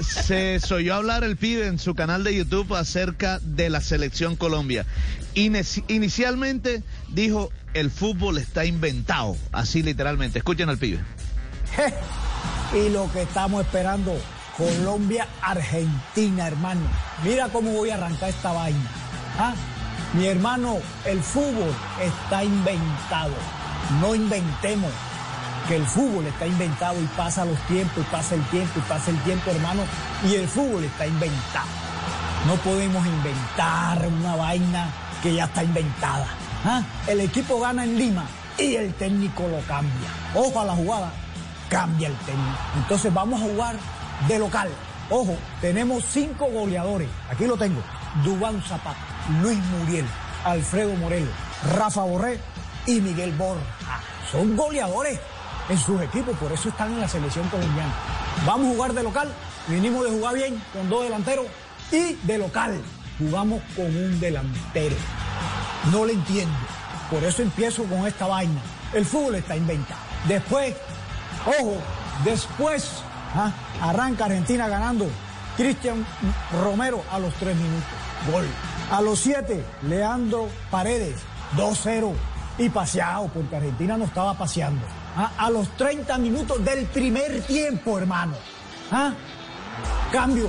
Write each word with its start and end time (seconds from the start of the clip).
Se 0.00 0.60
oyó 0.70 0.94
hablar 0.94 1.24
el 1.24 1.36
pibe 1.36 1.66
en 1.66 1.78
su 1.78 1.94
canal 1.94 2.24
de 2.24 2.34
YouTube 2.34 2.74
acerca 2.74 3.38
de 3.40 3.70
la 3.70 3.80
selección 3.80 4.36
Colombia. 4.36 4.86
Inici 5.34 5.84
inicialmente 5.88 6.82
dijo, 7.08 7.50
el 7.74 7.90
fútbol 7.90 8.38
está 8.38 8.64
inventado, 8.64 9.36
así 9.52 9.82
literalmente. 9.82 10.38
Escuchen 10.38 10.68
al 10.68 10.78
pibe. 10.78 11.00
y 12.74 12.88
lo 12.90 13.10
que 13.12 13.22
estamos 13.22 13.64
esperando, 13.64 14.18
Colombia-Argentina, 14.56 16.46
hermano. 16.46 16.82
Mira 17.24 17.48
cómo 17.48 17.72
voy 17.72 17.90
a 17.90 17.94
arrancar 17.94 18.30
esta 18.30 18.52
vaina. 18.52 18.90
¿Ah? 19.38 19.54
Mi 20.14 20.26
hermano, 20.26 20.78
el 21.04 21.20
fútbol 21.20 21.74
está 22.00 22.42
inventado. 22.42 23.34
No 24.00 24.14
inventemos 24.14 24.90
que 25.68 25.76
el 25.76 25.86
fútbol 25.86 26.26
está 26.26 26.46
inventado 26.46 26.98
y 26.98 27.04
pasa 27.08 27.44
los 27.44 27.58
tiempos, 27.66 27.98
y 27.98 28.10
pasa 28.10 28.34
el 28.34 28.42
tiempo, 28.46 28.78
y 28.78 28.82
pasa 28.88 29.10
el 29.10 29.18
tiempo, 29.18 29.50
hermano, 29.50 29.82
y 30.26 30.34
el 30.34 30.48
fútbol 30.48 30.82
está 30.82 31.06
inventado. 31.06 31.68
No 32.46 32.54
podemos 32.56 33.06
inventar 33.06 34.06
una 34.06 34.34
vaina 34.34 34.88
que 35.22 35.34
ya 35.34 35.44
está 35.44 35.62
inventada. 35.62 36.26
¿Ah? 36.64 36.82
El 37.06 37.20
equipo 37.20 37.60
gana 37.60 37.84
en 37.84 37.98
Lima 37.98 38.24
y 38.56 38.76
el 38.76 38.94
técnico 38.94 39.42
lo 39.46 39.60
cambia. 39.66 40.08
Ojo 40.34 40.58
a 40.58 40.64
la 40.64 40.74
jugada, 40.74 41.12
cambia 41.68 42.08
el 42.08 42.16
técnico. 42.16 42.58
Entonces 42.76 43.12
vamos 43.12 43.40
a 43.40 43.44
jugar 43.44 43.76
de 44.26 44.38
local. 44.38 44.70
Ojo, 45.10 45.36
tenemos 45.60 46.04
cinco 46.04 46.46
goleadores. 46.46 47.08
Aquí 47.30 47.46
lo 47.46 47.56
tengo. 47.56 47.82
Dubán 48.24 48.62
Zapata, 48.62 48.96
Luis 49.42 49.58
Muriel, 49.78 50.06
Alfredo 50.44 50.94
Morelos, 50.94 51.34
Rafa 51.76 52.02
Borré 52.02 52.40
y 52.86 53.00
Miguel 53.00 53.32
Borja. 53.32 54.00
Son 54.32 54.56
goleadores 54.56 55.18
en 55.68 55.78
sus 55.78 56.00
equipos, 56.00 56.36
por 56.38 56.52
eso 56.52 56.68
están 56.68 56.92
en 56.92 57.00
la 57.00 57.08
selección 57.08 57.48
colombiana. 57.48 57.92
Vamos 58.46 58.68
a 58.68 58.74
jugar 58.74 58.92
de 58.94 59.02
local, 59.02 59.28
venimos 59.66 60.04
de 60.04 60.10
jugar 60.10 60.34
bien 60.34 60.62
con 60.72 60.88
dos 60.88 61.04
delanteros 61.04 61.46
y 61.90 62.14
de 62.14 62.38
local 62.38 62.80
jugamos 63.18 63.62
con 63.74 63.86
un 63.86 64.20
delantero. 64.20 64.96
No 65.92 66.04
le 66.04 66.14
entiendo. 66.14 66.54
Por 67.10 67.24
eso 67.24 67.42
empiezo 67.42 67.84
con 67.84 68.06
esta 68.06 68.26
vaina. 68.26 68.60
El 68.92 69.04
fútbol 69.04 69.36
está 69.36 69.56
inventado. 69.56 70.00
Después, 70.26 70.74
ojo, 71.46 71.76
después 72.24 73.02
¿ah? 73.34 73.52
arranca 73.80 74.26
Argentina 74.26 74.68
ganando. 74.68 75.06
Cristian 75.56 76.06
Romero 76.62 77.02
a 77.10 77.18
los 77.18 77.34
tres 77.34 77.56
minutos. 77.56 77.88
Gol. 78.30 78.46
A 78.90 79.00
los 79.00 79.18
siete, 79.18 79.64
Leandro 79.82 80.48
Paredes, 80.70 81.16
2-0. 81.56 82.12
Y 82.58 82.68
paseado, 82.70 83.28
porque 83.28 83.56
Argentina 83.56 83.96
no 83.96 84.04
estaba 84.04 84.34
paseando. 84.34 84.82
¿Ah? 85.20 85.32
A 85.36 85.50
los 85.50 85.76
30 85.76 86.16
minutos 86.18 86.64
del 86.64 86.86
primer 86.86 87.42
tiempo, 87.42 87.98
hermano. 87.98 88.34
¿Ah? 88.92 89.12
Cambio. 90.12 90.48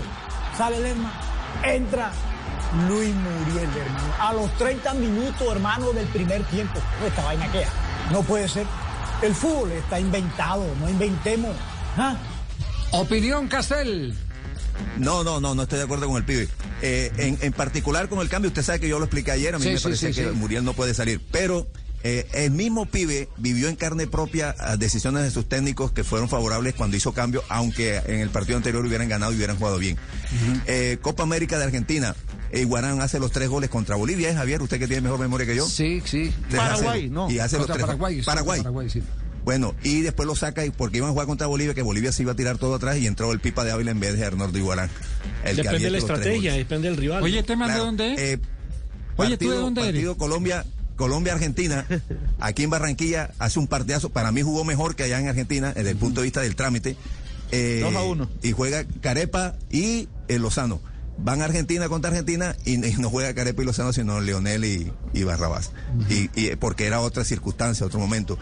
Sale 0.55 0.79
Lerma. 0.79 1.11
Entra 1.63 2.11
Luis 2.87 3.15
Muriel, 3.15 3.67
hermano. 3.75 4.13
A 4.19 4.33
los 4.33 4.55
30 4.59 4.93
minutos, 4.93 5.47
hermano, 5.51 5.91
del 5.91 6.05
primer 6.09 6.43
tiempo. 6.43 6.79
Esta 7.03 7.23
vaina 7.23 7.51
queda. 7.51 7.69
No 8.11 8.21
puede 8.21 8.47
ser. 8.47 8.67
El 9.23 9.33
fútbol 9.33 9.71
está 9.71 9.99
inventado, 9.99 10.63
no 10.79 10.87
inventemos. 10.87 11.55
¿Ah? 11.97 12.15
Opinión 12.91 13.47
Castel. 13.47 14.15
No, 14.97 15.23
no, 15.23 15.41
no, 15.41 15.55
no 15.55 15.63
estoy 15.63 15.79
de 15.79 15.85
acuerdo 15.85 16.05
con 16.07 16.17
el 16.17 16.25
pibe. 16.25 16.47
Eh, 16.83 17.11
en, 17.17 17.39
en, 17.41 17.53
particular 17.53 18.07
con 18.07 18.19
el 18.19 18.29
cambio, 18.29 18.49
usted 18.49 18.61
sabe 18.61 18.79
que 18.79 18.87
yo 18.87 18.99
lo 18.99 19.05
expliqué 19.05 19.31
ayer, 19.31 19.55
a 19.55 19.57
mí 19.57 19.63
Sí, 19.63 19.71
me 19.71 19.77
sí, 19.79 19.95
sí, 19.95 20.05
que 20.07 20.13
sí. 20.13 20.35
Muriel 20.35 20.63
no 20.63 20.73
puede 20.73 20.93
salir, 20.93 21.19
pero 21.31 21.67
eh, 22.03 22.27
el 22.33 22.51
mismo 22.51 22.85
pibe 22.85 23.27
vivió 23.37 23.67
en 23.67 23.75
carne 23.75 24.07
propia 24.07 24.55
ah, 24.59 24.77
decisiones 24.77 25.23
de 25.23 25.31
sus 25.31 25.47
técnicos 25.49 25.91
que 25.91 26.03
fueron 26.03 26.29
favorables 26.29 26.73
cuando 26.75 26.95
hizo 26.97 27.13
cambio, 27.13 27.43
aunque 27.49 27.97
en 27.97 28.19
el 28.21 28.29
partido 28.29 28.57
anterior 28.57 28.85
hubieran 28.85 29.09
ganado 29.09 29.33
y 29.33 29.35
hubieran 29.35 29.57
jugado 29.57 29.77
bien. 29.79 29.97
Eh, 30.65 30.97
Copa 31.01 31.23
América 31.23 31.57
de 31.57 31.65
Argentina, 31.65 32.15
eh, 32.51 32.63
Guarán 32.65 33.01
hace 33.01 33.19
los 33.19 33.31
tres 33.31 33.49
goles 33.49 33.69
contra 33.69 33.95
Bolivia, 33.95 34.29
¿eh, 34.29 34.35
Javier? 34.35 34.61
Usted 34.61 34.79
que 34.79 34.87
tiene 34.87 35.01
mejor 35.01 35.19
memoria 35.19 35.45
que 35.45 35.55
yo. 35.55 35.67
Sí, 35.67 36.01
sí. 36.05 36.33
Paraguay, 36.55 37.09
no. 37.09 37.29
Y 37.29 37.39
hace 37.39 37.57
los 37.57 37.67
tres 37.67 37.81
Paraguay. 37.81 38.19
sí, 38.19 38.25
Paraguay. 38.25 38.59
Paraguay, 38.61 38.89
sí. 38.89 39.03
Bueno, 39.43 39.73
y 39.83 40.01
después 40.01 40.27
lo 40.27 40.35
saca 40.35 40.65
y 40.65 40.69
porque 40.69 40.97
iban 40.97 41.09
a 41.09 41.13
jugar 41.13 41.25
contra 41.27 41.47
Bolivia, 41.47 41.73
que 41.73 41.81
Bolivia 41.81 42.11
se 42.11 42.21
iba 42.23 42.33
a 42.33 42.35
tirar 42.35 42.57
todo 42.57 42.75
atrás 42.75 42.97
y 42.97 43.07
entró 43.07 43.31
el 43.31 43.39
Pipa 43.39 43.63
de 43.63 43.71
Ávila 43.71 43.91
en 43.91 43.99
vez 43.99 44.17
de 44.17 44.25
Arnoldo 44.25 44.57
Iguarán. 44.57 44.89
El 45.43 45.55
Depende 45.55 45.79
de 45.79 45.89
la 45.91 45.97
estrategia, 45.97 46.53
depende 46.53 46.87
del 46.89 46.97
rival. 46.97 47.23
Oye, 47.23 47.41
¿te 47.43 47.55
manda 47.55 47.73
Claro, 47.75 47.85
dónde 47.85 48.13
es? 48.13 48.19
eh, 48.19 48.39
Oye, 49.15 49.37
¿tú 49.37 49.49
de 49.49 49.57
dónde 49.57 49.81
eres? 49.81 49.93
partido 49.93 50.17
Colombia, 50.17 50.63
Colombia 50.63 50.78
Argentina, 51.31 51.85
aquí 52.39 52.63
en 52.63 52.69
Barranquilla 52.69 53.31
hace 53.39 53.59
un 53.59 53.67
partidazo, 53.67 54.09
para 54.09 54.31
mí 54.31 54.41
jugó 54.41 54.63
mejor 54.63 54.95
que 54.95 55.03
allá 55.03 55.19
en 55.19 55.27
Argentina 55.27 55.73
desde 55.73 55.91
el 55.91 55.97
punto 55.97 56.21
de 56.21 56.25
vista 56.25 56.41
del 56.41 56.55
trámite. 56.55 56.95
Eh, 57.51 57.79
Dos 57.83 57.95
a 57.95 58.03
uno. 58.03 58.29
Y 58.43 58.51
juega 58.51 58.83
Carepa 59.01 59.55
y 59.71 60.07
eh, 60.27 60.39
Lozano. 60.39 60.79
Van 61.17 61.41
a 61.41 61.45
Argentina 61.45 61.89
contra 61.89 62.11
Argentina 62.11 62.55
y, 62.63 62.73
y 62.85 62.93
no 62.97 63.09
juega 63.09 63.33
Carepa 63.33 63.61
y 63.61 63.65
Lozano, 63.65 63.91
sino 63.91 64.21
Leonel 64.21 64.63
y, 64.65 64.91
y 65.13 65.23
Barrabás. 65.23 65.71
y, 66.09 66.29
y 66.39 66.55
porque 66.55 66.85
era 66.85 67.01
otra 67.01 67.23
circunstancia, 67.25 67.85
otro 67.85 67.99
momento. 67.99 68.37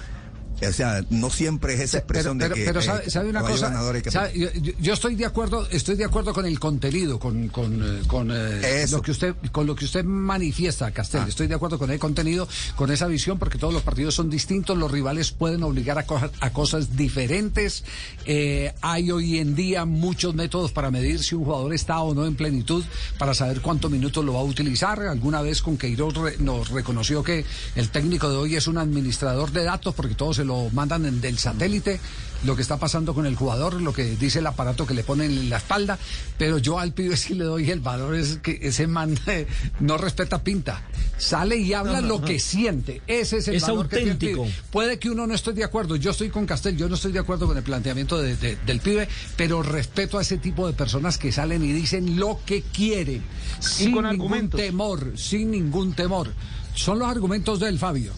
O 0.59 0.71
sea, 0.73 1.03
no 1.11 1.29
siempre 1.29 1.75
es 1.75 1.81
esa 1.81 1.99
expresión 1.99 2.37
pero, 2.39 2.55
de 2.55 2.59
que 2.61 2.65
pero 2.65 2.79
eh, 2.79 2.83
sabe, 2.83 3.09
sabe 3.11 3.29
una 3.29 3.41
cosa, 3.41 3.69
que- 4.01 4.09
sabe, 4.11 4.33
yo, 4.79 4.93
estoy 4.93 5.15
de 5.15 5.25
acuerdo, 5.25 5.67
estoy 5.69 5.95
de 5.95 6.05
acuerdo 6.05 6.33
con 6.33 6.45
el 6.47 6.59
contenido, 6.59 7.19
con 7.19 7.47
con, 7.49 7.81
eh, 7.83 8.01
con, 8.07 8.31
eh, 8.31 8.85
lo 8.89 9.01
que 9.03 9.11
usted 9.11 9.35
con 9.51 9.67
lo 9.67 9.75
que 9.75 9.85
usted 9.85 10.03
manifiesta, 10.03 10.89
Castel. 10.91 11.21
Ah. 11.25 11.27
Estoy 11.29 11.45
de 11.47 11.53
acuerdo 11.55 11.77
con 11.77 11.91
el 11.91 11.99
contenido, 11.99 12.47
con 12.75 12.91
esa 12.91 13.05
visión, 13.07 13.37
porque 13.37 13.57
todos 13.59 13.71
los 13.73 13.83
partidos 13.83 14.15
son 14.15 14.29
distintos, 14.31 14.77
los 14.77 14.89
rivales 14.89 15.31
pueden 15.31 15.61
obligar 15.63 15.99
a, 15.99 16.05
co- 16.07 16.19
a 16.39 16.49
cosas 16.51 16.95
diferentes. 16.97 17.83
Eh, 18.25 18.73
hay 18.81 19.11
hoy 19.11 19.37
en 19.37 19.53
día 19.55 19.85
muchos 19.85 20.33
métodos 20.33 20.71
para 20.71 20.89
medir 20.89 21.23
si 21.23 21.35
un 21.35 21.45
jugador 21.45 21.73
está 21.73 21.99
o 21.99 22.15
no 22.15 22.25
en 22.25 22.35
plenitud, 22.35 22.83
para 23.19 23.33
saber 23.35 23.61
cuántos 23.61 23.91
minutos 23.91 24.25
lo 24.25 24.33
va 24.33 24.39
a 24.39 24.43
utilizar. 24.43 24.99
Alguna 25.01 25.41
vez 25.43 25.61
con 25.61 25.77
Queiroz 25.77 26.15
re- 26.15 26.37
nos 26.39 26.69
reconoció 26.69 27.21
que 27.23 27.45
el 27.75 27.89
técnico 27.89 28.29
de 28.29 28.37
hoy 28.37 28.55
es 28.55 28.65
un 28.67 28.77
administrador 28.79 29.51
de 29.51 29.63
datos, 29.63 29.93
porque 29.93 30.15
todos 30.15 30.37
se 30.37 30.46
lo 30.47 30.69
mandan 30.71 31.05
en- 31.05 31.21
del 31.21 31.37
satélite, 31.37 31.99
lo 32.43 32.55
que 32.55 32.61
está 32.61 32.77
pasando 32.77 33.15
con 33.15 33.25
el 33.25 33.35
jugador, 33.35 33.81
lo 33.81 33.93
que 33.93 34.03
dice 34.15 34.39
el 34.39 34.47
aparato 34.47 34.85
que 34.85 34.93
le 34.93 35.03
ponen 35.03 35.31
en 35.31 35.49
la 35.49 35.57
espalda, 35.57 35.97
pero 36.37 36.59
yo 36.59 36.77
al 36.79 36.93
pibe 36.93 37.17
sí 37.17 37.33
le 37.33 37.43
doy 37.45 37.69
el 37.71 37.79
valor, 37.79 38.15
es 38.15 38.37
que 38.37 38.59
ese 38.61 38.85
man 38.87 39.17
eh, 39.27 39.47
no 39.79 39.97
respeta 39.97 40.43
pinta. 40.43 40.83
Sale 41.17 41.57
y 41.57 41.73
habla 41.73 41.99
lo 41.99 42.21
que 42.21 42.39
siente. 42.39 43.01
Ese 43.07 43.37
es 43.37 43.47
el 43.47 43.55
Es 43.55 43.63
valor 43.63 43.89
que 43.89 43.95
tiene 43.97 44.11
el 44.11 44.15
auténtico. 44.17 44.43
pibe. 44.43 44.55
Puede 44.71 44.99
que 44.99 45.09
uno 45.09 45.25
no 45.25 45.33
esté 45.33 45.51
de 45.53 45.63
acuerdo. 45.63 45.95
Yo 45.95 46.11
estoy 46.11 46.29
con 46.29 46.45
Castel, 46.45 46.77
yo 46.77 46.87
no 46.87 46.93
estoy 46.93 47.11
de 47.11 47.17
acuerdo 47.19 47.47
con 47.47 47.57
el 47.57 47.63
planteamiento 47.63 48.19
de- 48.21 48.35
de- 48.37 48.55
del 48.67 48.79
pibe, 48.81 49.07
pero 49.35 49.63
respeto 49.63 50.19
a 50.19 50.21
ese 50.21 50.37
tipo 50.37 50.67
de 50.67 50.73
personas 50.73 51.17
que 51.17 51.31
salen 51.31 51.63
y 51.65 51.71
dicen 51.73 52.17
lo 52.19 52.39
que 52.45 52.61
quieren. 52.61 53.23
Sin 53.59 53.93
con 53.93 54.03
ningún 54.03 54.05
argumentos. 54.27 54.59
temor, 54.61 55.13
sin 55.15 55.49
ningún 55.49 55.93
temor. 55.93 56.31
Son 56.75 56.99
los 56.99 57.07
argumentos 57.09 57.59
del 57.59 57.79
Fabio. 57.79 58.13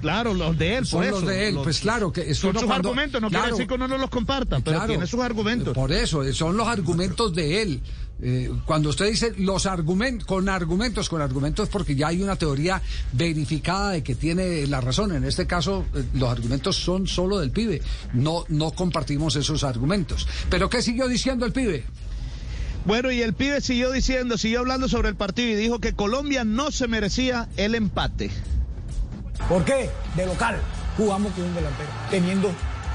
Claro, 0.00 0.34
los 0.34 0.56
de 0.58 0.76
él, 0.76 0.86
Son 0.86 1.00
por 1.00 1.10
los 1.10 1.18
eso. 1.22 1.30
de 1.30 1.48
él, 1.48 1.58
pues 1.62 1.80
claro, 1.80 2.12
que 2.12 2.34
son 2.34 2.52
sus 2.54 2.64
cuando- 2.64 2.90
argumentos, 2.90 3.20
no 3.20 3.28
claro. 3.28 3.44
quiere 3.44 3.52
decir 3.56 3.66
que 3.68 3.74
uno 3.74 3.88
no 3.88 3.98
los 3.98 4.10
comparta, 4.10 4.60
pero 4.60 4.76
Claro. 4.78 4.86
tiene 4.86 5.06
sus 5.06 5.20
argumentos. 5.20 5.74
Por 5.74 5.90
eso, 5.92 6.22
son 6.32 6.56
los 6.56 6.68
argumentos 6.68 7.34
de 7.34 7.62
él. 7.62 7.80
Eh, 8.22 8.50
cuando 8.64 8.88
usted 8.90 9.10
dice 9.10 9.34
los 9.36 9.66
argumentos, 9.66 10.26
con 10.26 10.48
argumentos, 10.48 11.08
con 11.10 11.20
argumentos, 11.20 11.68
porque 11.68 11.94
ya 11.94 12.08
hay 12.08 12.22
una 12.22 12.36
teoría 12.36 12.80
verificada 13.12 13.90
de 13.90 14.02
que 14.02 14.14
tiene 14.14 14.66
la 14.66 14.80
razón. 14.80 15.14
En 15.14 15.24
este 15.24 15.46
caso, 15.46 15.84
eh, 15.94 16.02
los 16.14 16.30
argumentos 16.30 16.76
son 16.76 17.06
solo 17.06 17.38
del 17.38 17.50
pibe. 17.50 17.82
No, 18.14 18.44
no 18.48 18.70
compartimos 18.70 19.36
esos 19.36 19.64
argumentos. 19.64 20.26
Pero 20.48 20.70
¿qué 20.70 20.80
siguió 20.80 21.08
diciendo 21.08 21.44
el 21.44 21.52
pibe? 21.52 21.84
Bueno, 22.86 23.10
y 23.10 23.20
el 23.20 23.34
pibe 23.34 23.60
siguió 23.60 23.90
diciendo, 23.90 24.38
siguió 24.38 24.60
hablando 24.60 24.88
sobre 24.88 25.08
el 25.08 25.16
partido 25.16 25.50
y 25.50 25.56
dijo 25.56 25.80
que 25.80 25.92
Colombia 25.92 26.44
no 26.44 26.70
se 26.70 26.86
merecía 26.88 27.48
el 27.56 27.74
empate. 27.74 28.30
¿Por 29.48 29.64
qué? 29.64 29.90
De 30.14 30.26
local 30.26 30.60
jugamos 30.96 31.32
con 31.32 31.44
un 31.44 31.54
delantero, 31.54 31.88
teniendo 32.10 32.50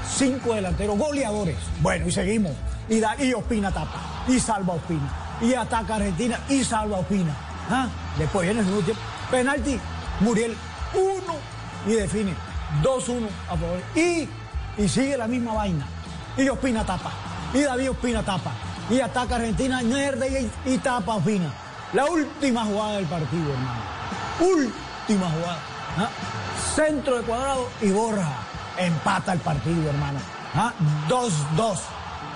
cinco 0.06 0.54
delanteros 0.54 0.98
goleadores. 0.98 1.56
Bueno, 1.80 2.06
y 2.08 2.12
seguimos. 2.12 2.52
Y, 2.88 3.00
da, 3.00 3.16
y 3.22 3.32
Ospina 3.32 3.70
tapa, 3.70 4.24
y 4.28 4.38
salva 4.38 4.74
Ospina. 4.74 5.08
Y 5.40 5.54
ataca 5.54 5.96
Argentina, 5.96 6.38
y 6.48 6.62
salva 6.64 6.98
Ospina. 6.98 7.34
¿Ah? 7.70 7.88
Después 8.18 8.44
viene 8.46 8.60
el 8.60 8.66
segundo 8.66 8.84
tiempo. 8.84 9.02
Penalti, 9.30 9.78
Muriel, 10.20 10.54
uno, 10.94 11.34
y 11.86 11.92
define. 11.92 12.34
2-1 12.82 13.28
a 13.48 13.56
favor. 13.56 13.80
Y, 13.94 14.28
y 14.78 14.88
sigue 14.88 15.16
la 15.16 15.26
misma 15.26 15.54
vaina. 15.54 15.86
Y 16.36 16.48
Ospina 16.48 16.84
tapa. 16.84 17.12
Y 17.54 17.60
David 17.60 17.92
Ospina 17.92 18.22
tapa. 18.22 18.52
y 18.90 19.00
ataca 19.00 19.36
Argentina, 19.36 19.82
y, 19.82 20.50
y 20.74 20.78
tapa 20.78 21.20
fina. 21.20 21.52
La 21.92 22.06
última 22.06 22.64
jugada 22.64 22.96
del 22.96 23.06
partido, 23.06 23.52
hermano. 23.52 23.80
Última 24.40 25.30
jugada. 25.30 25.58
¿ah? 25.98 26.08
Centro 26.74 27.18
de 27.18 27.22
cuadrado 27.24 27.68
y 27.82 27.90
Borja 27.90 28.32
empata 28.78 29.34
el 29.34 29.40
partido, 29.40 29.90
hermano. 29.90 30.18
¿ah? 30.54 30.72
2-2. 31.06 31.78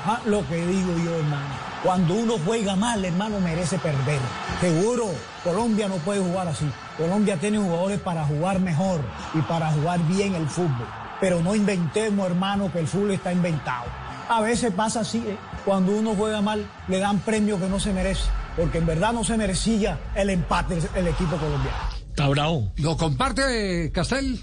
¿ah? 0.04 0.20
Lo 0.26 0.46
que 0.46 0.56
digo 0.66 0.92
yo, 0.98 1.16
hermano. 1.16 1.46
Cuando 1.82 2.14
uno 2.14 2.34
juega 2.44 2.76
mal, 2.76 3.02
hermano, 3.02 3.40
merece 3.40 3.78
perder. 3.78 4.20
Seguro, 4.60 5.06
Colombia 5.42 5.88
no 5.88 5.96
puede 5.96 6.20
jugar 6.20 6.48
así. 6.48 6.70
Colombia 6.98 7.38
tiene 7.38 7.56
jugadores 7.56 7.98
para 8.00 8.26
jugar 8.26 8.60
mejor 8.60 9.00
y 9.32 9.40
para 9.40 9.70
jugar 9.72 10.00
bien 10.00 10.34
el 10.34 10.46
fútbol. 10.46 10.86
Pero 11.18 11.40
no 11.40 11.54
inventemos, 11.54 12.26
hermano, 12.26 12.70
que 12.70 12.80
el 12.80 12.88
fútbol 12.88 13.12
está 13.12 13.32
inventado. 13.32 13.86
A 14.28 14.42
veces 14.42 14.70
pasa 14.74 15.00
así, 15.00 15.18
¿eh? 15.26 15.38
cuando 15.64 15.92
uno 15.92 16.14
juega 16.14 16.42
mal, 16.42 16.68
le 16.88 16.98
dan 16.98 17.20
premios 17.20 17.58
que 17.58 17.68
no 17.68 17.80
se 17.80 17.92
merece, 17.94 18.24
porque 18.54 18.78
en 18.78 18.86
verdad 18.86 19.14
no 19.14 19.24
se 19.24 19.38
merecía 19.38 19.98
el 20.14 20.28
empate 20.28 20.78
el 20.94 21.06
equipo 21.06 21.36
colombiano. 21.36 21.95
Está 22.16 22.28
bravo. 22.30 22.72
¿Lo 22.78 22.96
comparte 22.96 23.90
Castel? 23.92 24.40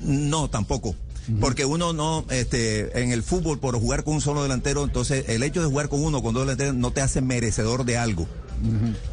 No, 0.00 0.48
tampoco. 0.48 0.94
Porque 1.40 1.64
uno 1.64 1.92
no, 1.92 2.24
este, 2.30 3.02
en 3.02 3.10
el 3.10 3.24
fútbol, 3.24 3.58
por 3.58 3.76
jugar 3.80 4.04
con 4.04 4.14
un 4.14 4.20
solo 4.20 4.44
delantero, 4.44 4.84
entonces 4.84 5.24
el 5.28 5.42
hecho 5.42 5.60
de 5.60 5.66
jugar 5.66 5.88
con 5.88 6.04
uno, 6.04 6.22
con 6.22 6.34
dos 6.34 6.44
delanteros, 6.44 6.76
no 6.76 6.92
te 6.92 7.00
hace 7.00 7.20
merecedor 7.20 7.84
de 7.84 7.96
algo. 7.98 8.28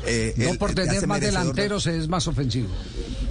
Eh, 0.06 0.36
No 0.38 0.50
el- 0.52 0.58
por 0.60 0.76
te 0.76 0.84
tener 0.86 1.08
más 1.08 1.20
de- 1.22 1.26
delanteros 1.28 1.88
es 1.88 2.08
más 2.08 2.28
ofensivo. 2.28 2.68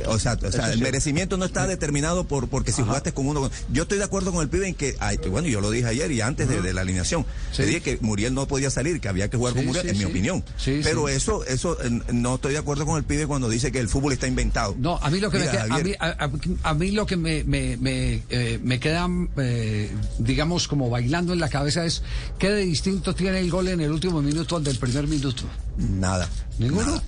O 0.07 0.19
sea, 0.19 0.37
o 0.43 0.53
sea, 0.53 0.73
el 0.73 0.81
merecimiento 0.81 1.37
no 1.37 1.45
está 1.45 1.67
determinado 1.67 2.25
por 2.25 2.49
porque 2.49 2.73
si 2.73 2.83
jugaste 2.83 3.13
con 3.13 3.27
uno. 3.27 3.51
Yo 3.73 3.83
estoy 3.85 3.99
de 3.99 4.05
acuerdo 4.05 4.33
con 4.33 4.43
el 4.43 4.49
pibe 4.49 4.69
en 4.69 4.75
que, 4.75 4.95
ay, 5.01 5.19
bueno, 5.29 5.49
yo 5.49 5.61
lo 5.61 5.71
dije 5.71 5.87
ayer 5.87 6.11
y 6.13 6.21
antes 6.21 6.49
de, 6.49 6.61
de 6.63 6.73
la 6.75 6.83
alineación. 6.83 7.25
Sí. 7.53 7.63
Le 7.63 7.69
dije 7.69 7.81
que 7.81 7.99
Muriel 8.01 8.35
no 8.35 8.47
podía 8.47 8.71
salir, 8.71 9.01
que 9.01 9.09
había 9.09 9.29
que 9.31 9.37
jugar 9.37 9.53
Sí, 9.55 9.59
con 9.59 9.67
Muriel, 9.67 9.89
en 9.89 9.99
mi 9.99 10.05
opinión. 10.05 10.45
Sí, 10.59 10.81
Pero 10.85 11.09
eso, 11.09 11.45
eso, 11.45 11.77
eh, 11.83 11.91
no 12.13 12.35
estoy 12.37 12.53
de 12.53 12.59
acuerdo 12.59 12.85
con 12.87 12.97
el 12.99 13.05
pibe 13.05 13.27
cuando 13.27 13.49
dice 13.49 13.73
que 13.73 13.79
el 13.81 13.89
fútbol 13.89 14.13
está 14.13 14.27
inventado. 14.27 14.75
No, 14.79 14.97
a 15.03 15.11
mí 15.11 15.19
lo 15.21 15.31
que 15.31 15.39
Mira, 15.39 15.53
me 15.53 15.59
queda, 15.59 15.75
a 15.75 15.79
mí, 15.83 15.93
a, 15.99 16.25
a- 16.25 16.71
a 16.71 16.75
mí 16.75 16.91
lo 16.91 17.07
que 17.07 17.17
me, 17.17 17.45
me, 17.45 17.77
me, 17.77 18.23
eh, 18.29 18.59
me 18.63 18.79
queda, 18.81 19.09
eh, 19.39 19.91
digamos, 20.19 20.69
como 20.69 20.91
bailando 20.91 21.33
en 21.33 21.41
la 21.41 21.49
cabeza 21.49 21.85
es 21.85 22.03
qué 22.39 22.51
de 22.51 22.65
distinto 22.65 23.15
tiene 23.15 23.41
el 23.41 23.51
gol 23.51 23.69
en 23.69 23.81
el 23.81 23.91
último 23.91 24.21
minuto 24.23 24.57
al 24.57 24.65
del 24.65 24.79
primer 24.79 25.07
minuto. 25.07 25.45
Nada. 25.79 26.29
Ninguno. 26.59 26.87
nada. 26.87 27.03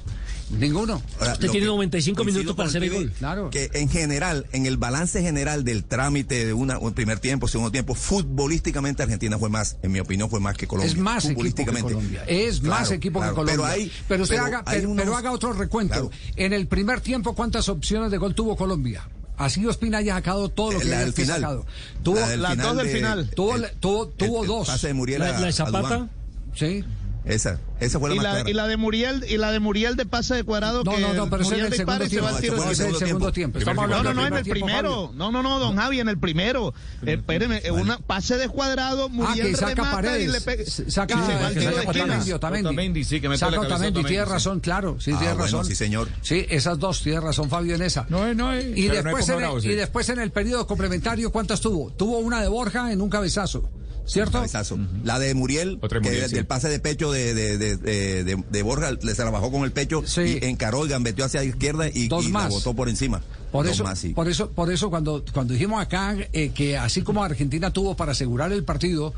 Ninguno. 0.50 1.02
Ahora, 1.20 1.32
Usted 1.34 1.50
tiene 1.50 1.66
que 1.66 1.70
95 1.72 2.16
coincido 2.16 2.38
minutos 2.38 2.56
para 2.56 2.68
hacer 2.70 2.82
el 2.84 2.90
gol. 2.92 3.12
Claro. 3.18 3.50
Que 3.50 3.70
en 3.74 3.88
general, 3.90 4.46
en 4.52 4.64
el 4.66 4.76
balance 4.78 5.20
general 5.22 5.62
del 5.64 5.84
trámite 5.84 6.46
de 6.46 6.52
una, 6.54 6.78
un 6.78 6.94
primer 6.94 7.18
tiempo, 7.18 7.48
segundo 7.48 7.70
tiempo, 7.70 7.94
futbolísticamente 7.94 9.02
Argentina 9.02 9.38
fue 9.38 9.50
más, 9.50 9.76
en 9.82 9.92
mi 9.92 10.00
opinión, 10.00 10.30
fue 10.30 10.40
más 10.40 10.56
que 10.56 10.66
Colombia. 10.66 10.90
Es 10.92 10.98
más 10.98 11.24
equipo 11.24 11.28
que 11.28 11.34
futbolísticamente. 11.34 11.92
Colombia. 11.92 12.24
Es 12.26 12.62
más 12.62 12.90
equipo 12.90 13.18
claro. 13.20 13.34
que 13.34 13.36
Colombia. 13.36 13.56
Pero, 13.66 13.66
hay, 13.82 13.92
pero 14.08 14.22
usted 14.22 14.36
haga, 14.38 14.62
hay 14.66 14.78
pero, 14.78 14.90
unos- 14.90 15.04
pero 15.04 15.16
haga 15.16 15.32
otro 15.32 15.52
recuento. 15.52 15.92
Claro. 15.92 16.10
En 16.36 16.52
el 16.52 16.66
primer 16.66 17.00
tiempo, 17.00 17.34
¿cuántas 17.34 17.68
opciones 17.68 18.10
de 18.10 18.16
gol 18.18 18.34
tuvo 18.34 18.56
Colombia? 18.56 19.06
Así 19.36 19.64
Ospina 19.66 19.98
haya 19.98 20.14
sacado 20.14 20.48
todo 20.48 20.72
lo 20.72 20.78
que 20.80 20.86
la 20.86 20.96
haya 20.96 21.04
del 21.04 21.12
final. 21.14 21.40
sacado. 21.40 21.66
Tuvo, 22.02 22.16
La 22.18 22.28
del 22.28 22.58
dos 22.58 22.76
del 22.76 22.86
de- 22.86 22.92
final. 22.92 23.30
Tuvo- 23.36 23.54
el- 23.54 23.70
tuvo- 23.78 24.08
tuvo 24.08 24.36
el- 24.38 24.42
el 24.42 24.48
dos. 24.48 24.66
pase 24.66 24.86
de 24.88 24.94
Muriel 24.94 25.20
La, 25.20 25.26
a- 25.28 25.32
la 25.32 25.40
de 25.42 25.48
a 25.48 25.52
Zapata. 25.52 26.08
Sí. 26.56 26.84
Esa, 27.28 27.60
esa 27.78 28.00
fue 28.00 28.08
la 28.08 28.14
Y 28.14 28.18
más 28.18 28.24
la, 28.24 28.30
clara. 28.36 28.50
y 28.50 28.54
la 28.54 28.66
de 28.66 28.76
Muriel 28.76 29.24
y 29.28 29.36
la 29.36 29.50
de 29.52 29.60
Muriel 29.60 29.96
de 29.96 30.06
pase 30.06 30.34
de 30.34 30.44
cuadrado 30.44 30.82
No, 30.82 30.94
que 30.94 31.00
no, 31.00 31.12
no, 31.12 31.28
pero 31.30 31.42
eso 31.42 31.54
es 31.54 31.58
Muriel 31.60 31.66
el 31.72 31.76
segundo 31.78 32.04
y 32.04 32.08
se 32.08 32.20
va 32.20 32.28
tiempo. 32.40 32.56
tiro 32.58 32.70
es 32.72 32.80
el 32.80 32.96
segundo 32.96 33.32
tiempo. 33.32 33.58
tiempo. 33.58 33.86
No, 33.86 34.02
no, 34.02 34.14
no, 34.14 34.26
en 34.26 34.32
el 34.34 34.42
primer 34.42 34.44
tiempo, 34.44 34.66
primero. 34.66 35.10
No, 35.14 35.30
no, 35.30 35.42
no, 35.42 35.58
don 35.58 35.76
Javi, 35.76 36.00
en 36.00 36.08
el 36.08 36.18
primero. 36.18 36.72
Eh, 37.04 37.12
espéreme, 37.14 37.60
eh, 37.64 37.70
una 37.70 37.98
pase 37.98 38.36
de 38.38 38.48
cuadrado, 38.48 39.04
Ah, 39.04 39.08
Muriel 39.12 39.46
que 39.50 39.56
saca 39.56 39.74
remata 39.74 39.90
y 39.92 39.94
paredes. 39.94 40.32
le 40.32 40.40
pega. 40.40 40.64
Saca, 40.66 41.26
se 41.52 41.60
tiro 41.60 41.76
saca. 41.82 42.58
Otamendi, 42.58 43.04
sí, 43.04 43.20
que 43.20 43.28
mete 43.28 43.38
Saca 43.40 43.50
la 43.52 43.56
cabeza 43.58 43.74
Otamendi, 43.76 44.04
tiene 44.04 44.24
sí. 44.24 44.30
razón, 44.30 44.60
claro, 44.60 44.96
sí, 45.00 45.12
Ah, 45.14 45.18
tiene 45.18 45.34
razón. 45.34 45.64
sí, 45.64 45.74
señor. 45.74 46.08
Sí, 46.22 46.46
esas 46.48 46.78
dos, 46.78 47.02
tiene 47.02 47.20
razón 47.20 47.50
Fabio 47.50 47.74
en 47.74 47.82
esa. 47.82 48.06
No, 48.08 48.32
no, 48.34 48.52
no 48.54 48.60
sí. 48.60 49.68
y 49.68 49.74
después 49.74 50.08
en 50.08 50.18
el 50.20 50.30
periodo 50.30 50.66
complementario, 50.66 51.30
¿cuántas 51.30 51.60
tuvo? 51.60 51.90
Tuvo 51.92 52.18
una 52.18 52.40
de 52.40 52.48
Borja 52.48 52.90
en 52.92 53.00
un 53.00 53.10
cabezazo, 53.10 53.68
¿cierto? 54.08 54.32
Cabezazo. 54.38 54.78
La 55.04 55.18
de 55.18 55.34
Muriel, 55.34 55.78
Otra 55.80 55.98
de 56.00 56.02
que 56.02 56.08
Muriel, 56.08 56.20
del 56.22 56.30
sí. 56.30 56.36
del 56.36 56.46
pase 56.46 56.68
de 56.68 56.80
pecho 56.80 57.12
de, 57.12 57.34
de, 57.34 57.58
de, 57.58 57.76
de, 57.76 58.24
de- 58.24 58.44
de 58.50 58.62
Borja, 58.62 58.90
le 58.92 59.14
se 59.14 59.24
la 59.24 59.30
bajó 59.30 59.50
con 59.52 59.62
el 59.64 59.72
pecho 59.72 60.02
Sí. 60.06 60.38
y 60.42 60.44
encaró 60.46 60.84
y 60.86 60.88
gambeteó 60.88 61.24
hacia 61.24 61.40
la 61.40 61.46
izquierda 61.46 61.88
y, 61.88 62.08
Dos 62.08 62.24
y 62.26 62.28
más. 62.32 62.44
la 62.44 62.48
botó 62.50 62.74
por 62.74 62.88
encima. 62.88 63.20
Por 63.52 63.64
Dos 63.66 63.74
eso, 63.74 63.84
más, 63.84 63.98
sí. 63.98 64.10
por 64.10 64.28
eso, 64.28 64.50
por 64.50 64.72
eso 64.72 64.90
cuando, 64.90 65.24
cuando 65.32 65.54
dijimos 65.54 65.80
acá 65.80 66.16
eh, 66.32 66.50
que 66.54 66.76
así 66.76 67.02
como 67.02 67.22
Argentina 67.24 67.70
tuvo 67.72 67.96
para 67.96 68.12
asegurar 68.12 68.52
el 68.52 68.64
partido 68.64 69.14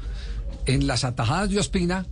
en 0.67 0.87
las 0.87 1.05
atajadas 1.05 1.51
de 1.51 1.59
Ospina, 1.59 2.07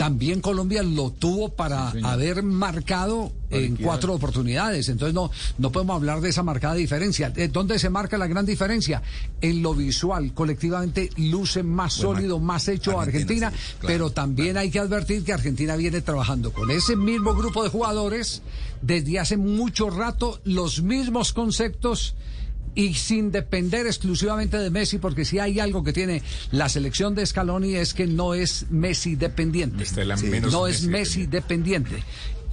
también 0.00 0.40
Colombia 0.40 0.82
lo 0.82 1.10
tuvo 1.10 1.50
para 1.50 1.90
haber 1.90 2.42
marcado 2.42 3.32
en 3.50 3.76
cuatro 3.76 4.14
oportunidades. 4.14 4.88
Entonces 4.88 5.12
no, 5.12 5.30
no 5.58 5.70
podemos 5.70 5.96
hablar 5.96 6.22
de 6.22 6.30
esa 6.30 6.42
marcada 6.42 6.74
diferencia. 6.74 7.30
Eh, 7.36 7.48
¿Dónde 7.48 7.78
se 7.78 7.90
marca 7.90 8.16
la 8.16 8.26
gran 8.26 8.46
diferencia? 8.46 9.02
En 9.42 9.62
lo 9.62 9.74
visual, 9.74 10.32
colectivamente 10.32 11.10
luce 11.18 11.62
más 11.62 11.96
Pues 11.96 12.02
sólido, 12.02 12.38
más 12.38 12.66
hecho 12.68 12.98
Argentina, 12.98 13.48
Argentina, 13.48 13.50
sí, 13.50 13.74
claro, 13.78 13.92
pero 13.92 14.10
también 14.10 14.56
hay 14.56 14.70
que 14.70 14.78
advertir 14.78 15.22
que 15.22 15.34
Argentina 15.34 15.76
viene 15.76 16.00
trabajando 16.00 16.50
con 16.50 16.70
ese 16.70 16.96
mismo 16.96 17.34
grupo 17.34 17.62
de 17.62 17.68
jugadores 17.68 18.40
desde 18.80 19.18
hace 19.18 19.36
mucho 19.36 19.90
rato, 19.90 20.40
los 20.44 20.80
mismos 20.80 21.34
conceptos 21.34 22.14
y 22.74 22.94
sin 22.94 23.32
depender 23.32 23.86
exclusivamente 23.86 24.56
de 24.58 24.70
Messi, 24.70 24.98
porque 24.98 25.24
si 25.24 25.38
hay 25.38 25.60
algo 25.60 25.82
que 25.82 25.92
tiene 25.92 26.22
la 26.52 26.68
selección 26.68 27.14
de 27.14 27.26
Scaloni 27.26 27.74
es 27.74 27.94
que 27.94 28.06
no 28.06 28.34
es 28.34 28.66
Messi 28.70 29.16
dependiente. 29.16 29.82
Esta 29.82 30.02
es 30.02 30.06
la 30.06 30.16
Sí. 30.16 30.26
menos 30.26 30.52
no 30.52 30.66
es 30.66 30.82
Messi 30.84 31.26
dependiente. 31.26 32.02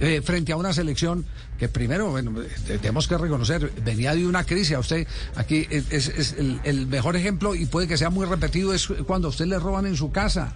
Eh, 0.00 0.20
frente 0.22 0.52
a 0.52 0.56
una 0.56 0.72
selección 0.72 1.24
que 1.58 1.68
primero, 1.68 2.10
bueno, 2.10 2.32
tenemos 2.66 3.08
que 3.08 3.18
reconocer, 3.18 3.72
venía 3.84 4.14
de 4.14 4.26
una 4.26 4.44
crisis. 4.44 4.76
A 4.76 4.78
usted, 4.78 5.08
aquí 5.34 5.66
es 5.70 6.34
el, 6.38 6.60
el 6.62 6.86
mejor 6.86 7.16
ejemplo, 7.16 7.56
y 7.56 7.66
puede 7.66 7.88
que 7.88 7.96
sea 7.98 8.08
muy 8.08 8.24
repetido, 8.24 8.72
es 8.72 8.86
cuando 9.06 9.26
a 9.26 9.30
usted 9.30 9.46
le 9.46 9.58
roban 9.58 9.86
en 9.86 9.96
su 9.96 10.12
casa. 10.12 10.54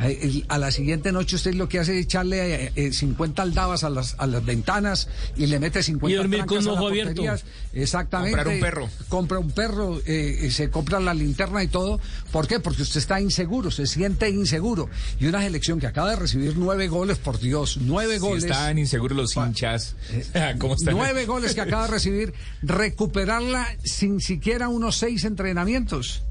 Eh, 0.00 0.42
A 0.48 0.58
la 0.58 0.70
siguiente 0.70 1.12
noche 1.12 1.36
usted 1.36 1.54
lo 1.54 1.68
que 1.68 1.78
hace 1.78 1.98
es 1.98 2.04
echarle 2.06 2.66
eh, 2.66 2.72
eh, 2.76 2.92
50 2.92 3.42
aldabas 3.42 3.84
a 3.84 3.90
las, 3.90 4.14
a 4.18 4.26
las 4.26 4.44
ventanas 4.44 5.08
y 5.36 5.46
le 5.46 5.58
mete 5.60 5.82
50 5.82 6.12
Y 6.12 6.16
dormir 6.16 6.46
con 6.46 6.58
un 6.58 6.68
ojo 6.68 6.88
abierto. 6.88 7.22
Exactamente. 7.74 8.36
Comprar 8.36 8.54
un 8.54 8.60
perro. 8.60 8.88
Compra 9.08 9.38
un 9.38 9.50
perro, 9.50 10.00
eh, 10.06 10.44
y 10.46 10.50
se 10.50 10.70
compra 10.70 10.98
la 11.00 11.14
linterna 11.14 11.62
y 11.62 11.68
todo. 11.68 12.00
¿Por 12.30 12.46
qué? 12.46 12.58
Porque 12.60 12.82
usted 12.82 12.98
está 12.98 13.20
inseguro, 13.20 13.70
se 13.70 13.86
siente 13.86 14.28
inseguro. 14.30 14.88
Y 15.20 15.26
una 15.26 15.40
selección 15.42 15.78
que 15.78 15.86
acaba 15.86 16.10
de 16.10 16.16
recibir 16.16 16.54
nueve 16.56 16.88
goles, 16.88 17.18
por 17.18 17.38
Dios, 17.38 17.78
nueve 17.80 18.14
Si 18.14 18.20
goles. 18.20 18.44
estaban 18.44 18.78
inseguros 18.78 19.16
los 19.16 19.36
hinchas. 19.36 19.94
¿Cómo 20.58 20.74
están? 20.74 20.94
Nueve 20.96 21.26
goles 21.26 21.54
que 21.54 21.60
acaba 21.60 21.84
de 21.86 21.92
recibir, 21.92 22.32
recuperarla 22.62 23.66
sin 23.84 24.20
siquiera 24.20 24.68
unos 24.68 24.96
seis 24.96 25.24
entrenamientos. 25.24 26.22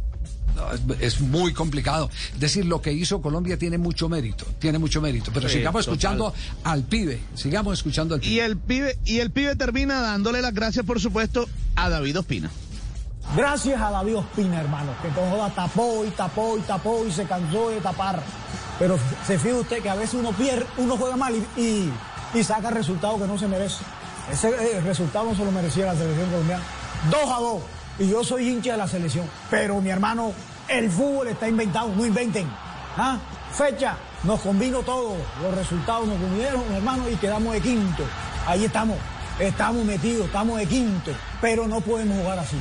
Es, 1.00 1.22
muy 1.22 1.54
complicado. 1.54 2.10
Es 2.34 2.40
decir, 2.40 2.66
lo 2.66 2.82
que 2.82 2.92
hizo 2.94 3.22
Colombia 3.22 3.58
tiene 3.58 3.78
mucho 3.78 4.10
mérito, 4.10 4.46
tiene 4.60 4.78
mucho 4.80 5.02
mérito. 5.02 5.32
Pero 5.34 5.48
Sí, 5.50 5.58
sigamos 5.58 5.86
total. 5.86 5.94
escuchando 5.96 6.34
al 6.64 6.84
pibe, 6.84 7.20
sigamos 7.36 7.74
escuchando 7.80 8.16
al 8.16 8.22
pibe. 8.22 8.34
Y 8.34 8.40
el 8.40 8.58
pibe, 8.58 8.98
y 9.06 9.20
el 9.20 9.32
pibe 9.32 9.56
termina 9.56 10.02
dándole 10.02 10.42
las 10.42 10.54
gracias, 10.54 10.86
por 10.86 11.00
supuesto, 11.00 11.48
a 11.76 11.90
David 11.90 12.20
Ospina. 12.20 12.50
Gracias 13.36 13.80
a 13.82 13.92
David 13.92 14.18
Ospina, 14.18 14.60
hermano, 14.60 14.92
que 15.02 15.10
todo 15.10 15.48
tapó 15.56 16.04
y 16.06 16.10
tapó 16.10 16.58
y 16.58 16.62
tapó 16.62 17.06
y 17.08 17.12
se 17.12 17.24
cansó 17.26 17.70
de 17.70 17.80
tapar. 17.80 18.22
Pero 18.80 18.98
se 19.26 19.38
fija 19.40 19.56
usted 19.56 19.82
que 19.82 19.90
a 19.90 19.96
veces 19.96 20.16
uno 20.16 20.32
pierde, 20.32 20.66
uno 20.78 20.98
juega 20.98 21.16
mal 21.16 21.34
y, 21.36 21.62
y- 21.62 21.94
y 22.34 22.44
saca 22.44 22.72
resultados 22.72 23.22
que 23.22 23.28
no 23.28 23.38
se 23.38 23.48
merece. 23.48 23.84
Ese 24.32 24.50
eh, 24.50 24.82
resultado 24.82 25.26
no 25.26 25.36
se 25.36 25.44
lo 25.46 25.52
merecía 25.52 25.86
la 25.88 25.96
selección 25.96 26.30
colombiana. 26.30 26.64
Dos 27.10 27.30
a 27.30 27.40
dos. 27.40 27.62
Y 28.00 28.10
yo 28.10 28.24
soy 28.24 28.48
hincha 28.50 28.72
de 28.72 28.78
la 28.78 28.88
selección. 28.88 29.26
Pero 29.50 29.82
mi 29.82 29.90
hermano, 29.90 30.32
el 30.72 30.90
fútbol 30.90 31.28
está 31.28 31.48
inventado, 31.48 31.90
no 31.96 32.06
inventen. 32.06 32.48
¿Ah? 32.98 33.18
Fecha, 33.52 33.96
nos 34.24 34.40
convino 34.42 34.80
todo. 34.80 35.16
Los 35.42 35.56
resultados 35.56 36.08
nos 36.08 36.18
convinieron, 36.18 36.64
hermano, 36.74 37.10
y 37.10 37.16
quedamos 37.16 37.54
de 37.54 37.62
quinto. 37.62 38.04
Ahí 38.48 38.66
estamos. 38.66 38.98
Estamos 39.40 39.84
metidos, 39.84 40.28
estamos 40.28 40.58
de 40.58 40.66
quinto. 40.66 41.12
Pero 41.42 41.68
no 41.68 41.82
podemos 41.82 42.18
jugar 42.18 42.40
así. 42.40 42.58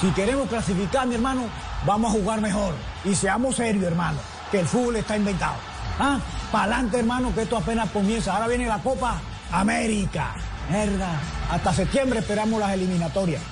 Si 0.00 0.08
queremos 0.12 0.48
clasificar, 0.48 1.06
mi 1.06 1.16
hermano, 1.16 1.42
vamos 1.84 2.14
a 2.14 2.18
jugar 2.18 2.40
mejor. 2.40 2.74
Y 3.04 3.14
seamos 3.14 3.56
serios, 3.56 3.84
hermano, 3.84 4.18
que 4.50 4.60
el 4.60 4.66
fútbol 4.66 4.96
está 4.96 5.16
inventado. 5.16 5.56
¿Ah? 5.98 6.18
Para 6.52 6.64
adelante, 6.64 6.98
hermano, 6.98 7.34
que 7.34 7.42
esto 7.42 7.56
apenas 7.56 7.90
comienza. 7.90 8.34
Ahora 8.34 8.48
viene 8.48 8.66
la 8.66 8.78
Copa 8.78 9.20
América. 9.50 10.34
Mierda. 10.70 11.20
Hasta 11.50 11.74
septiembre 11.74 12.20
esperamos 12.20 12.60
las 12.60 12.72
eliminatorias. 12.72 13.42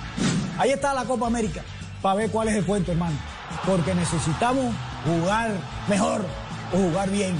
Ahí 0.57 0.71
está 0.71 0.93
la 0.93 1.03
Copa 1.03 1.27
América. 1.27 1.61
Para 2.01 2.15
ver 2.15 2.31
cuál 2.31 2.47
es 2.47 2.55
el 2.55 2.65
cuento, 2.65 2.93
hermano. 2.93 3.17
Porque 3.65 3.93
necesitamos 3.95 4.73
jugar 5.05 5.51
mejor 5.87 6.25
o 6.73 6.77
jugar 6.77 7.09
bien. 7.09 7.35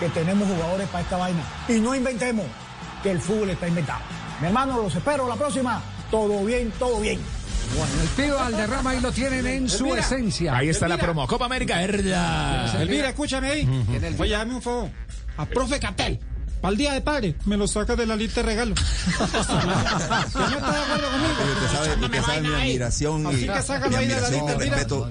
Que 0.00 0.08
tenemos 0.08 0.48
jugadores 0.48 0.88
para 0.88 1.02
esta 1.04 1.16
vaina. 1.16 1.42
Y 1.68 1.74
no 1.80 1.94
inventemos 1.94 2.46
que 3.02 3.10
el 3.12 3.20
fútbol 3.20 3.50
está 3.50 3.68
inventado. 3.68 4.00
Mi 4.40 4.48
hermano, 4.48 4.80
los 4.82 4.94
espero 4.94 5.28
la 5.28 5.36
próxima. 5.36 5.80
Todo 6.10 6.44
bien, 6.44 6.72
todo 6.78 7.00
bien. 7.00 7.20
El 8.02 8.08
pibe 8.10 8.32
Valderrama 8.32 8.90
ahí 8.90 9.00
lo 9.00 9.12
tienen 9.12 9.46
en 9.46 9.68
su 9.68 9.94
esencia. 9.94 10.56
Ahí 10.56 10.68
está 10.68 10.88
la 10.88 10.98
promo. 10.98 11.26
Copa 11.26 11.46
América, 11.46 11.76
verdad. 11.78 12.82
Elvira, 12.82 13.08
escúchame 13.10 13.48
ahí. 13.50 13.60
En 13.62 14.04
el- 14.04 14.20
Oye, 14.20 14.32
dame 14.32 14.54
un 14.56 14.62
favor. 14.62 14.90
a 15.38 15.46
profe 15.46 15.78
Catel. 15.80 16.20
Para 16.62 16.70
el 16.72 16.78
día 16.78 16.92
de 16.94 17.00
padre, 17.00 17.34
me 17.44 17.56
lo 17.56 17.66
saca 17.66 17.96
de 17.96 18.06
la 18.06 18.14
lista 18.14 18.40
de 18.40 18.46
regalos. 18.46 18.78
¿Usted 19.06 19.24
no 19.24 19.82
está 19.82 20.08
de 20.08 20.78
acuerdo 20.78 21.10
conmigo? 21.10 21.34
Oye, 21.42 21.52
usted 21.54 21.66
sabe, 21.72 21.86
Echándome 21.88 22.20
usted 22.20 22.32
sabe 22.32 22.40
mi 22.40 22.54
admiración 22.54 23.20
y 23.20 23.24
mi 23.24 23.48
admiración 23.96 24.48
y 24.48 24.52
respeto. 24.52 25.10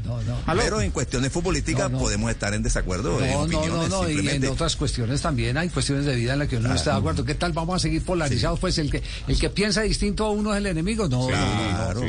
Pero 0.56 0.80
en 0.80 0.92
cuestiones 0.92 1.30
futbolísticas 1.30 1.92
podemos 1.92 2.32
estar 2.32 2.54
en 2.54 2.64
desacuerdo 2.64 3.20
No, 3.20 3.48
no, 3.48 3.68
no, 3.68 3.88
no, 3.90 4.10
y 4.10 4.30
en 4.30 4.46
otras 4.46 4.78
cuestiones 4.78 5.22
también 5.22 5.58
hay 5.58 5.68
cuestiones 5.68 6.06
de 6.06 6.16
vida 6.16 6.34
en 6.34 6.40
las 6.40 6.48
que 6.48 6.56
uno 6.56 6.70
no 6.70 6.76
está 6.76 6.94
de 6.94 7.00
acuerdo. 7.00 7.26
¿Qué 7.26 7.36
tal 7.36 7.52
vamos 7.52 7.76
a 7.76 7.80
seguir 7.80 8.06
polarizados? 8.06 8.58
Pues 8.58 8.78
el 8.78 8.90
que 8.90 9.04
el 9.28 9.38
que 9.38 9.50
piensa 9.50 9.82
distinto 9.82 10.24
a 10.24 10.32
uno 10.32 10.54
es 10.54 10.60
el 10.60 10.68
enemigo. 10.68 11.10
No. 11.10 11.28
Claro. 11.28 12.00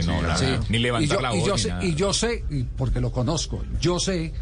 Ni 0.69 0.79
levantar 0.79 1.21
la 1.21 1.35
y 1.35 1.41
voz 1.41 1.69
y 1.83 1.95
yo 1.97 2.13
sé, 2.13 2.45
porque 2.77 3.01
lo 3.01 3.11
conozco, 3.11 3.65
yo 3.81 3.99
sé 3.99 4.33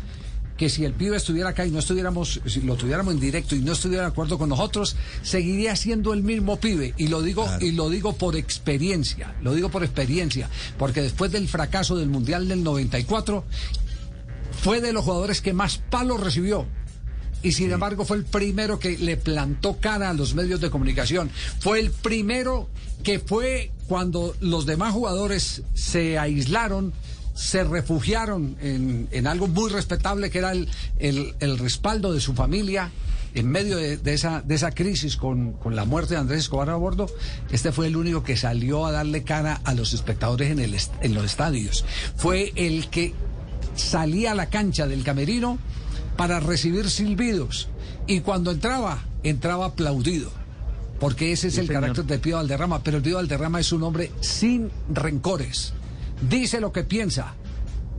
que 0.60 0.68
si 0.68 0.84
el 0.84 0.92
pibe 0.92 1.16
estuviera 1.16 1.48
acá 1.48 1.64
y 1.64 1.70
no 1.70 1.78
estuviéramos, 1.78 2.38
si 2.44 2.60
lo 2.60 2.76
tuviéramos 2.76 3.14
en 3.14 3.18
directo 3.18 3.56
y 3.56 3.60
no 3.60 3.72
estuviera 3.72 4.02
de 4.02 4.10
acuerdo 4.10 4.36
con 4.36 4.50
nosotros, 4.50 4.94
seguiría 5.22 5.74
siendo 5.74 6.12
el 6.12 6.22
mismo 6.22 6.60
pibe. 6.60 6.92
Y 6.98 7.08
lo 7.08 7.22
digo, 7.22 7.48
y 7.62 7.70
lo 7.70 7.88
digo 7.88 8.12
por 8.12 8.36
experiencia, 8.36 9.34
lo 9.40 9.54
digo 9.54 9.70
por 9.70 9.84
experiencia, 9.84 10.50
porque 10.78 11.00
después 11.00 11.32
del 11.32 11.48
fracaso 11.48 11.96
del 11.96 12.10
Mundial 12.10 12.46
del 12.46 12.62
94, 12.62 13.42
fue 14.60 14.82
de 14.82 14.92
los 14.92 15.02
jugadores 15.02 15.40
que 15.40 15.54
más 15.54 15.78
palos 15.78 16.20
recibió. 16.20 16.66
Y 17.42 17.52
sin 17.52 17.72
embargo 17.72 18.04
fue 18.04 18.18
el 18.18 18.24
primero 18.24 18.78
que 18.78 18.98
le 18.98 19.16
plantó 19.16 19.78
cara 19.80 20.10
a 20.10 20.12
los 20.12 20.34
medios 20.34 20.60
de 20.60 20.68
comunicación. 20.68 21.30
Fue 21.60 21.80
el 21.80 21.90
primero 21.90 22.68
que 23.02 23.18
fue 23.18 23.72
cuando 23.88 24.36
los 24.40 24.66
demás 24.66 24.92
jugadores 24.92 25.62
se 25.72 26.18
aislaron, 26.18 26.92
se 27.34 27.64
refugiaron 27.64 28.56
en, 28.60 29.08
en 29.10 29.26
algo 29.26 29.46
muy 29.48 29.70
respetable 29.70 30.30
que 30.30 30.38
era 30.38 30.52
el, 30.52 30.68
el- 30.98 31.34
el 31.40 31.58
respaldo 31.58 32.12
de 32.12 32.20
su 32.20 32.34
familia. 32.34 32.90
En 33.32 33.46
medio 33.46 33.76
de, 33.76 33.96
de 33.96 34.12
esa, 34.12 34.42
de 34.42 34.56
esa 34.56 34.72
crisis 34.72 35.16
con, 35.16 35.52
con 35.52 35.76
la 35.76 35.84
muerte 35.84 36.14
de 36.14 36.20
Andrés 36.20 36.40
Escobar 36.40 36.68
a 36.68 36.74
bordo, 36.74 37.06
este 37.52 37.70
fue 37.70 37.86
el 37.86 37.94
único 37.96 38.24
que 38.24 38.36
salió 38.36 38.86
a 38.86 38.90
darle 38.90 39.22
cara 39.22 39.60
a 39.62 39.72
los 39.72 39.92
espectadores 39.92 40.50
en, 40.50 40.58
el, 40.58 40.76
en 41.00 41.14
los 41.14 41.24
estadios. 41.26 41.84
Fue 42.16 42.52
el 42.56 42.88
que 42.88 43.14
salía 43.76 44.32
a 44.32 44.34
la 44.34 44.46
cancha 44.46 44.88
del 44.88 45.04
camerino 45.04 45.58
para 46.16 46.40
recibir 46.40 46.90
silbidos 46.90 47.68
y 48.08 48.18
cuando 48.18 48.50
entraba, 48.50 49.04
entraba 49.22 49.66
aplaudido. 49.66 50.32
Porque 50.98 51.30
ese 51.30 51.46
es 51.48 51.56
el 51.58 51.68
carácter 51.68 52.04
de 52.06 52.18
Pío 52.18 52.36
Valderrama, 52.36 52.82
pero 52.82 52.96
el 52.96 53.02
Pío 53.04 53.14
Valderrama 53.16 53.60
es 53.60 53.70
un 53.70 53.84
hombre 53.84 54.10
sin 54.20 54.70
rencores. 54.92 55.72
Dice 56.28 56.60
lo 56.60 56.72
que 56.72 56.84
piensa 56.84 57.34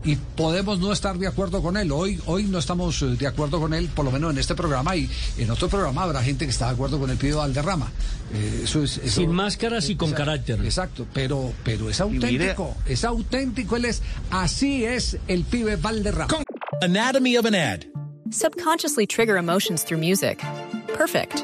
y 0.04 0.16
podemos 0.16 0.80
no 0.80 0.92
estar 0.92 1.18
de 1.18 1.28
acuerdo 1.28 1.62
con 1.62 1.78
él. 1.78 1.92
Hoy, 1.92 2.20
hoy 2.25 2.46
no 2.46 2.58
estamos 2.58 3.01
eh, 3.04 3.06
de 3.18 3.28
acuerdo 3.28 3.60
con 3.60 3.74
él, 3.74 3.88
por 3.94 4.04
lo 4.06 4.12
menos 4.12 4.32
en 4.32 4.40
este 4.40 4.56
programa 4.56 4.96
y 4.96 5.08
en 5.38 5.50
otro 5.51 5.70
programa 5.70 6.04
habrá 6.04 6.24
gente 6.24 6.46
que 6.46 6.51
está 6.51 6.68
de 6.68 6.74
acuerdo 6.74 7.00
con 7.00 7.10
el 7.12 7.18
Pío 7.18 7.38
Valderrama. 7.38 7.92
Eh, 8.34 8.62
eso 8.63 8.84
es, 8.84 8.98
eso- 8.98 9.22
Sin 9.22 9.32
máscaras 9.32 9.90
y 9.90 9.96
con 9.96 10.10
Exacto, 10.10 10.25
carácter. 10.25 10.66
Exacto, 10.66 11.08
pero, 11.13 11.54
pero 11.63 11.90
es 11.90 12.01
auténtico, 12.01 12.75
es 12.88 13.04
auténtico, 13.04 13.75
él 13.75 13.86
es, 13.86 14.01
así 14.32 14.86
es 14.86 15.18
el 15.28 15.44
pibe 15.44 15.75
Valderrama. 15.75 16.34
Anatomy 16.82 17.38
of 17.38 17.46
an 17.46 17.54
ad. 17.56 17.82
Subconsciously 18.32 19.06
trigger 19.06 19.38
emotions 19.38 19.84
through 19.84 20.00
music. 20.00 20.42
Perfect. 20.98 21.44